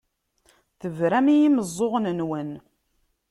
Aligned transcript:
Tebram 0.79 1.27
i 1.33 1.35
yimeẓẓuɣen-nwen. 1.39 2.51